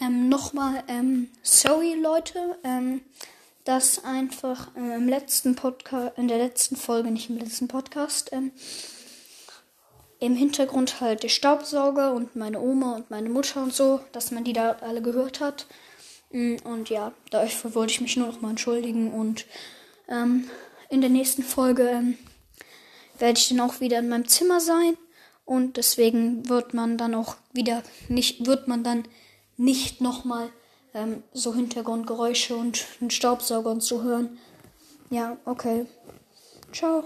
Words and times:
Ähm, 0.00 0.30
Nochmal, 0.30 0.82
ähm, 0.88 1.28
sorry 1.42 1.94
Leute, 1.94 2.58
ähm, 2.64 3.02
dass 3.64 4.02
einfach 4.02 4.74
äh, 4.74 4.96
im 4.96 5.08
letzten 5.08 5.54
Podcast, 5.56 6.16
in 6.16 6.26
der 6.26 6.38
letzten 6.38 6.76
Folge, 6.76 7.10
nicht 7.10 7.28
im 7.28 7.36
letzten 7.36 7.68
Podcast, 7.68 8.32
ähm, 8.32 8.50
im 10.18 10.36
Hintergrund 10.36 11.02
halt 11.02 11.22
der 11.22 11.28
Staubsauger 11.28 12.14
und 12.14 12.34
meine 12.34 12.60
Oma 12.60 12.96
und 12.96 13.10
meine 13.10 13.28
Mutter 13.28 13.62
und 13.62 13.74
so, 13.74 14.00
dass 14.12 14.30
man 14.30 14.44
die 14.44 14.54
da 14.54 14.72
alle 14.80 15.02
gehört 15.02 15.40
hat. 15.40 15.66
Mm, 16.30 16.56
und 16.64 16.88
ja, 16.88 17.12
dafür 17.30 17.74
wollte 17.74 17.92
ich 17.92 18.00
mich 18.00 18.16
nur 18.16 18.28
noch 18.28 18.40
mal 18.40 18.50
entschuldigen 18.50 19.12
und 19.12 19.44
ähm, 20.08 20.48
in 20.88 21.02
der 21.02 21.10
nächsten 21.10 21.42
Folge 21.42 21.88
ähm, 21.88 22.16
werde 23.18 23.38
ich 23.38 23.50
dann 23.50 23.60
auch 23.60 23.80
wieder 23.80 23.98
in 23.98 24.08
meinem 24.08 24.28
Zimmer 24.28 24.60
sein 24.60 24.96
und 25.44 25.76
deswegen 25.76 26.48
wird 26.48 26.72
man 26.72 26.96
dann 26.96 27.14
auch 27.14 27.36
wieder 27.52 27.82
nicht, 28.08 28.46
wird 28.46 28.66
man 28.66 28.82
dann 28.82 29.04
nicht 29.60 30.00
nochmal 30.00 30.48
ähm, 30.94 31.22
so 31.32 31.54
Hintergrundgeräusche 31.54 32.56
und 32.56 32.86
einen 33.00 33.10
Staubsauger 33.10 33.70
und 33.70 33.82
hören. 34.02 34.38
Ja, 35.10 35.36
okay. 35.44 35.86
Ciao. 36.72 37.04